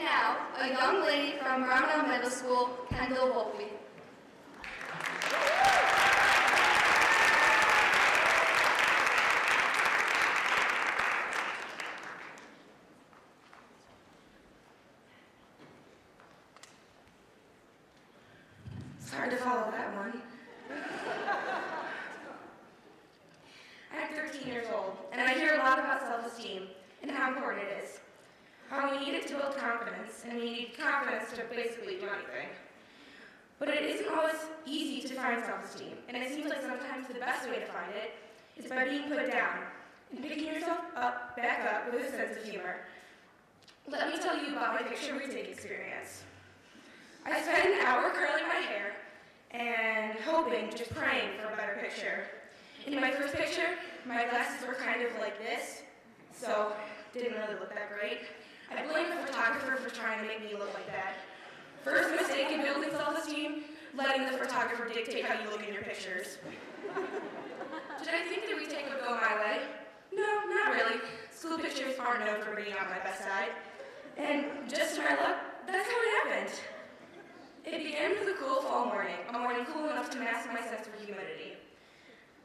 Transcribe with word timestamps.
And 0.00 0.08
now, 0.08 0.36
a 0.58 0.68
young 0.68 1.02
lady 1.04 1.36
from 1.36 1.64
Brownell 1.64 2.08
Middle 2.08 2.30
School, 2.30 2.70
Kendall 2.88 3.28
Volpe. 3.28 3.66
It's 19.00 19.12
hard 19.12 19.30
to 19.30 19.36
follow 19.36 19.70
that 19.70 19.94
one. 19.96 20.22
I'm 23.92 24.14
13 24.14 24.48
years 24.48 24.66
old, 24.74 24.96
and 25.12 25.20
I 25.20 25.34
hear 25.34 25.56
a 25.56 25.58
lot 25.58 25.78
about 25.78 26.00
self-esteem 26.00 26.68
and 27.02 27.10
how 27.10 27.28
important 27.28 27.64
it 27.64 27.84
is. 27.84 28.00
How 28.70 28.88
we 28.88 29.04
need 29.04 29.14
it 29.14 29.26
to 29.26 29.34
build 29.34 29.56
confidence, 29.56 30.22
and 30.24 30.38
we 30.38 30.44
need 30.44 30.78
confidence 30.78 31.32
to 31.32 31.42
basically 31.52 31.96
do 31.96 32.06
anything. 32.06 32.54
But 33.58 33.70
it 33.70 33.82
isn't 33.82 34.08
always 34.08 34.36
easy 34.64 35.08
to 35.08 35.14
find 35.14 35.42
self-esteem, 35.44 35.94
and 36.06 36.16
it 36.16 36.30
seems 36.32 36.48
like 36.48 36.62
sometimes 36.62 37.08
the 37.08 37.18
best 37.18 37.50
way 37.50 37.58
to 37.58 37.66
find 37.66 37.90
it 37.96 38.14
is 38.56 38.70
by 38.70 38.84
being 38.84 39.08
put 39.08 39.28
down 39.28 39.58
and 40.12 40.22
picking 40.22 40.46
yourself 40.46 40.78
up, 40.94 41.36
back 41.36 41.66
up 41.66 41.92
with 41.92 42.06
a 42.06 42.10
sense 42.12 42.36
of 42.36 42.44
humor. 42.44 42.76
Let 43.88 44.08
me 44.08 44.22
tell 44.22 44.38
you 44.38 44.52
about 44.52 44.80
my 44.80 44.86
picture 44.86 45.14
retake 45.14 45.48
experience. 45.48 46.22
I 47.26 47.42
spent 47.42 47.74
an 47.74 47.84
hour 47.84 48.10
curling 48.10 48.46
my 48.46 48.62
hair 48.70 48.92
and 49.50 50.16
hoping, 50.20 50.70
just 50.76 50.94
praying 50.94 51.30
for 51.42 51.52
a 51.52 51.56
better 51.56 51.76
picture. 51.80 52.22
In 52.86 53.00
my 53.00 53.10
first 53.10 53.34
picture, 53.34 53.74
my 54.06 54.28
glasses 54.28 54.64
were 54.64 54.74
kind 54.74 55.02
of 55.02 55.10
like 55.18 55.38
this, 55.40 55.82
so 56.32 56.72
didn't 57.12 57.32
really 57.32 57.58
look 57.58 57.74
that 57.74 57.90
great. 57.98 58.20
I 58.70 58.86
blame 58.86 59.10
the 59.10 59.26
photographer 59.26 59.76
for 59.76 59.94
trying 59.94 60.20
to 60.20 60.26
make 60.26 60.42
me 60.42 60.58
look 60.58 60.72
like 60.74 60.86
that. 60.86 61.16
First 61.84 62.10
mistake 62.14 62.50
in 62.50 62.62
building 62.62 62.90
self-esteem, 62.90 63.64
letting 63.96 64.26
the 64.26 64.38
photographer 64.38 64.88
dictate 64.92 65.24
how 65.24 65.42
you 65.42 65.50
look 65.50 65.66
in 65.66 65.72
your 65.72 65.82
pictures. 65.82 66.38
Did 68.04 68.14
I 68.14 68.22
think 68.28 68.48
the 68.48 68.56
retake 68.56 68.86
would 68.88 69.00
go 69.00 69.14
my 69.14 69.34
way? 69.40 69.60
No, 70.12 70.42
not 70.48 70.74
really. 70.74 71.00
School 71.30 71.58
pictures 71.58 71.94
aren't 71.98 72.24
known 72.24 72.42
for 72.42 72.54
being 72.54 72.74
on 72.74 72.88
my 72.90 72.98
best 72.98 73.22
side. 73.22 73.50
And 74.16 74.46
just 74.68 74.96
to 74.96 75.02
my 75.02 75.14
luck, 75.14 75.36
that's 75.66 75.88
how 75.88 75.98
it 76.02 76.10
happened. 76.22 76.60
It 77.64 77.84
began 77.84 78.10
with 78.10 78.34
a 78.34 78.38
cool 78.42 78.62
fall 78.62 78.86
morning, 78.86 79.16
a 79.28 79.38
morning 79.38 79.64
cool 79.72 79.88
enough 79.90 80.10
to 80.10 80.18
mask 80.18 80.48
my 80.52 80.60
sense 80.60 80.86
of 80.86 80.94
humidity. 81.04 81.54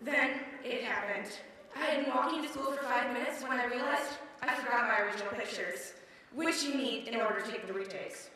Then 0.00 0.40
it 0.64 0.82
happened. 0.84 1.30
I 1.76 1.84
had 1.84 2.04
been 2.04 2.14
walking 2.14 2.42
to 2.42 2.48
school 2.48 2.72
for 2.72 2.82
five 2.84 3.12
minutes 3.12 3.42
when 3.42 3.60
I 3.60 3.66
realized 3.66 4.18
I 4.42 4.54
forgot 4.54 4.88
my 4.88 5.00
original 5.02 5.32
pictures, 5.32 5.94
which 6.34 6.62
you 6.62 6.74
need 6.74 7.08
in 7.08 7.20
order 7.20 7.40
to 7.40 7.50
take 7.50 7.66
the 7.66 7.72
retakes. 7.72 8.30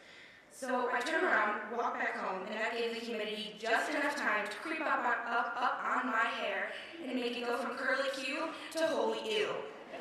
So 0.52 0.88
I 0.90 1.00
turned 1.00 1.24
around, 1.24 1.60
walked 1.76 1.98
back 1.98 2.16
home, 2.16 2.46
and 2.46 2.56
that 2.56 2.72
gave 2.78 2.94
the 2.98 3.00
humidity 3.04 3.56
just 3.58 3.90
enough 3.90 4.16
time 4.16 4.46
to 4.46 4.56
creep 4.56 4.80
up, 4.80 5.00
on, 5.00 5.14
up, 5.30 5.54
up 5.54 5.82
on 5.84 6.06
my 6.06 6.24
hair 6.40 6.70
and 7.06 7.14
make 7.14 7.36
it 7.36 7.46
go 7.46 7.58
from 7.58 7.76
curly 7.76 8.08
Q 8.14 8.48
to 8.72 8.86
holy 8.86 9.18
ew. 9.30 9.48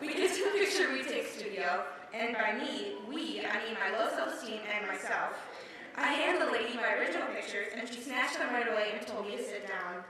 we 0.00 0.08
get 0.08 0.34
to 0.34 0.44
the 0.44 0.50
picture 0.58 0.88
retake 0.88 1.26
studio, 1.26 1.84
and 2.12 2.34
by 2.34 2.52
me, 2.52 2.96
we, 3.08 3.40
I 3.40 3.64
mean 3.64 3.76
my 3.80 3.98
low 3.98 4.10
self-esteem 4.14 4.60
and 4.76 4.86
myself. 4.86 5.32
I 5.96 6.12
handed 6.12 6.46
the 6.46 6.52
lady 6.52 6.76
my 6.76 6.94
original 6.94 7.28
pictures, 7.28 7.68
and 7.74 7.88
she 7.88 8.00
snatched 8.02 8.38
them 8.38 8.52
right 8.52 8.68
away 8.68 8.92
and 8.98 9.06
told 9.06 9.26
me 9.26 9.36
to 9.36 9.42
sit 9.42 9.66
down. 9.66 10.04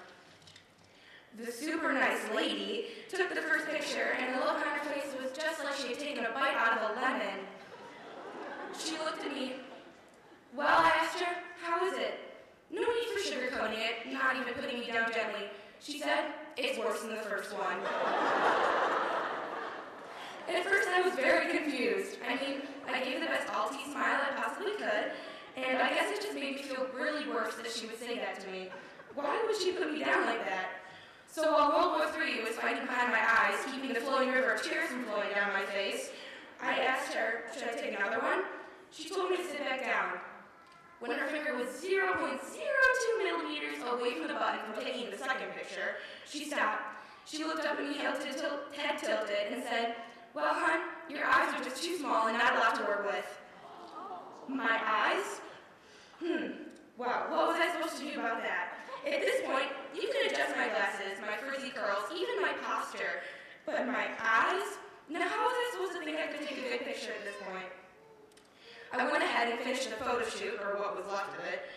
The 1.37 1.51
super 1.51 1.93
nice 1.93 2.21
lady 2.33 2.87
took 3.09 3.29
the 3.35 3.43
first 3.43 3.67
picture, 3.67 4.15
and 4.21 4.37
the 4.37 4.39
look 4.39 4.55
on 4.55 4.79
her 4.79 4.85
face 4.85 5.13
was 5.21 5.33
just 5.33 5.65
like 5.65 5.75
she 5.75 5.89
had 5.89 5.99
taken 5.99 6.25
a 6.25 6.31
bite 6.31 6.55
out 6.55 6.79
of 6.79 6.91
a 6.97 7.01
lemon. 7.01 7.41
She 8.79 8.93
looked 8.99 9.25
at 9.25 9.33
me. 9.35 9.55
Well, 10.55 10.69
I 10.69 10.91
asked 11.03 11.19
her, 11.19 11.35
how 11.61 11.85
is 11.87 11.99
it? 11.99 12.21
No 12.71 12.83
need 12.83 13.09
for 13.11 13.19
sugarcoating 13.19 13.79
it, 13.79 14.13
not 14.13 14.37
even 14.37 14.55
putting 14.55 14.79
me 14.79 14.87
down 14.87 15.11
gently. 15.13 15.51
She 15.81 15.99
said, 15.99 16.27
it's 16.57 16.79
worse 16.79 17.01
than 17.01 17.11
the 17.11 17.23
first 17.23 17.53
one. 17.53 17.79
At 20.49 20.65
first, 20.65 20.89
I 20.89 21.01
was 21.03 21.15
very 21.15 21.51
confused. 21.51 22.19
I 22.29 22.37
mean, 22.37 22.63
I 22.87 23.03
gave 23.03 23.21
the 23.21 23.27
best 23.27 23.49
alty 23.49 23.85
smile 23.91 24.21
I 24.23 24.41
possibly 24.41 24.73
could, 24.77 25.11
and 25.57 25.79
I 25.79 25.89
guess 25.95 26.17
it 26.17 26.23
just 26.23 26.35
made 26.35 26.55
me 26.55 26.63
feel 26.63 26.87
really 26.95 27.29
worse 27.29 27.57
that 27.57 27.73
she 27.73 27.87
would 27.87 27.99
say 27.99 28.19
that 28.19 28.39
to 28.39 28.49
me. 28.53 28.69
Why 29.17 29.43
would 29.45 29.61
she 29.61 29.73
put 29.73 29.93
me 29.93 29.99
down 29.99 30.27
like 30.27 30.45
that? 30.45 30.81
So 31.35 31.51
while 31.53 31.71
World 31.71 31.99
War 31.99 32.07
Fighting 32.75 32.89
behind 32.89 33.13
my 33.13 33.23
eyes, 33.23 33.55
keeping 33.71 33.95
the 33.95 34.01
flowing 34.01 34.33
river 34.33 34.55
of 34.55 34.61
tears 34.61 34.91
from 34.91 35.05
flowing 35.05 35.31
down 35.33 35.53
my 35.53 35.63
face, 35.63 36.11
I 36.61 36.81
asked 36.81 37.15
her, 37.15 37.45
should 37.55 37.69
I 37.69 37.81
take 37.81 37.95
another 37.95 38.19
one? 38.19 38.43
She 38.91 39.09
told 39.09 39.31
me 39.31 39.37
to 39.37 39.45
sit 39.45 39.61
back 39.61 39.83
down. 39.83 40.19
When 40.99 41.13
her 41.13 41.29
finger 41.29 41.55
was 41.55 41.69
0.02 41.69 42.19
millimeters 43.23 43.79
away 43.87 44.19
from 44.19 44.27
the 44.27 44.35
button 44.35 44.75
for 44.75 44.83
taking 44.83 45.09
the 45.09 45.17
second 45.17 45.55
picture, 45.55 46.03
she 46.29 46.47
stopped. 46.47 46.83
She 47.27 47.45
looked 47.45 47.65
up 47.65 47.79
at 47.79 47.87
me, 47.87 47.95
tilted, 47.95 48.43
head 48.77 48.99
tilted, 48.99 49.53
and 49.53 49.63
said, 49.63 49.95
well, 50.35 50.53
hon, 50.53 50.81
your 51.09 51.25
eyes 51.25 51.55
are 51.55 51.63
just 51.63 51.81
too 51.81 51.97
small 51.99 52.27
and 52.27 52.37
not 52.37 52.57
a 52.57 52.59
lot 52.59 52.75
to 52.75 52.83
work 52.83 53.07
with. 53.07 53.39
My 54.49 54.81
eyes? 54.85 55.41
Hmm. 56.19 56.65
Wow, 56.99 57.27
what 57.31 57.55
was 57.55 57.57
I 57.61 57.71
supposed 57.71 58.03
to 58.03 58.11
do 58.11 58.19
about 58.19 58.43
that? 58.43 58.75
At 59.07 59.21
this 59.21 59.47
point, 59.47 59.69
you 59.95 60.11
can 60.11 60.24
adjust 60.35 60.57
my 60.57 60.67
glasses, 60.67 61.15
my 61.23 61.39
frizzy 61.39 61.71
curls, 61.71 62.11
even 62.11 62.43
my 62.43 62.53
posture. 62.67 63.23
But 63.67 63.87
my 63.87 64.11
eyes? 64.19 64.67
Now, 65.09 65.23
how 65.23 65.47
was 65.47 65.55
I 65.55 65.67
supposed 65.73 65.95
to 65.95 66.05
think 66.05 66.19
I 66.19 66.27
could 66.27 66.43
take 66.43 66.59
a 66.59 66.69
good 66.69 66.83
picture 66.83 67.15
at 67.15 67.23
this 67.23 67.39
point? 67.47 67.71
I 68.93 69.11
went 69.11 69.23
ahead 69.23 69.51
and 69.51 69.59
finished 69.61 69.91
the 69.91 69.97
photo 69.97 70.27
shoot, 70.27 70.59
or 70.59 70.79
what 70.79 70.97
was 70.97 71.07
left 71.07 71.39
of 71.39 71.45
it, 71.47 71.71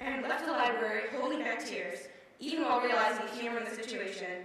and 0.00 0.22
left 0.22 0.44
the 0.44 0.52
library 0.52 1.08
holding 1.16 1.40
back 1.40 1.64
tears, 1.64 2.08
even 2.38 2.64
while 2.64 2.80
realizing 2.80 3.24
the 3.26 3.40
humor 3.40 3.58
in 3.58 3.64
the 3.64 3.74
situation. 3.74 4.44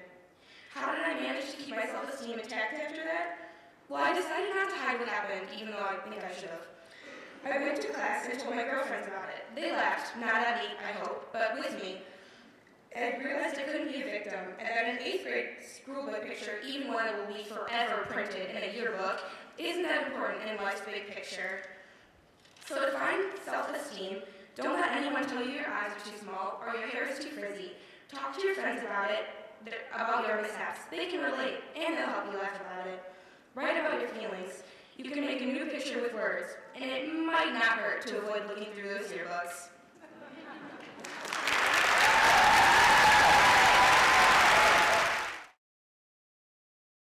How 0.74 0.94
did 0.94 1.04
I 1.04 1.20
manage 1.20 1.52
to 1.52 1.58
keep 1.58 1.76
my 1.76 1.86
self-esteem 1.86 2.40
intact 2.40 2.74
after 2.74 3.04
that? 3.04 3.52
Well, 3.90 4.04
I 4.04 4.14
decided 4.14 4.56
not 4.56 4.70
to 4.70 4.76
hide 4.76 5.00
what 5.00 5.10
happened, 5.10 5.48
even 5.56 5.72
though 5.72 5.88
I 5.88 5.96
think 6.08 6.24
I 6.24 6.34
should 6.34 6.52
have. 6.52 6.68
I 7.46 7.64
went 7.64 7.82
to 7.82 7.88
class 7.90 8.28
and 8.30 8.40
told 8.40 8.56
my 8.56 8.64
girlfriends 8.64 9.08
about 9.08 9.30
it. 9.30 9.48
They 9.56 9.72
laughed, 9.72 10.18
not 10.20 10.36
at 10.36 10.64
me, 10.64 10.70
I 10.84 10.92
hope, 11.00 11.32
but 11.32 11.56
with 11.56 11.82
me. 11.82 12.02
I 12.98 13.18
realized 13.24 13.60
I 13.60 13.64
couldn't 13.64 13.92
be 13.92 14.02
a 14.02 14.06
victim, 14.06 14.40
and 14.60 14.68
that 14.68 14.86
an 14.86 15.00
eighth 15.04 15.24
grade 15.24 15.50
schoolbook 15.62 16.26
picture, 16.26 16.60
even 16.66 16.92
one 16.92 17.06
that 17.06 17.16
will 17.18 17.34
be 17.34 17.44
forever 17.44 18.08
printed 18.10 18.50
in 18.50 18.70
a 18.70 18.74
yearbook, 18.74 19.22
isn't 19.60 19.84
that 19.84 20.08
important 20.08 20.50
in 20.50 20.58
life's 20.58 20.82
big 20.82 21.08
picture. 21.08 21.62
So 22.66 22.84
to 22.84 22.92
find 22.98 23.24
self-esteem, 23.46 24.18
don't 24.56 24.74
let 24.74 24.92
anyone 24.92 25.28
tell 25.28 25.46
you 25.46 25.52
your 25.52 25.68
eyes 25.70 25.92
are 25.92 26.10
too 26.10 26.18
small 26.18 26.60
or 26.66 26.76
your 26.76 26.88
hair 26.88 27.08
is 27.08 27.20
too 27.20 27.30
frizzy. 27.30 27.74
Talk 28.12 28.36
to 28.36 28.42
your 28.44 28.56
friends 28.56 28.82
about 28.82 29.12
it, 29.12 29.26
about 29.94 30.28
your 30.28 30.42
mishaps. 30.42 30.80
They 30.90 31.06
can 31.06 31.22
relate, 31.22 31.60
and 31.76 31.96
they'll 31.96 32.08
help 32.08 32.32
you 32.32 32.40
laugh 32.40 32.60
about 32.60 32.88
it. 32.88 33.00
Write 33.54 33.78
about 33.78 34.02
your 34.02 34.10
feelings. 34.10 34.64
You 34.98 35.12
can 35.12 35.24
make 35.24 35.42
a 35.42 35.46
new 35.46 35.66
picture 35.68 36.02
with 36.02 36.14
words, 36.16 36.56
and 36.76 36.90
it 36.90 37.14
might 37.14 37.54
not 37.54 37.78
hurt 37.78 38.08
to 38.08 38.18
avoid 38.18 38.48
looking 38.48 38.74
through 38.74 38.90
those 38.90 39.12
yearbooks. 39.12 39.70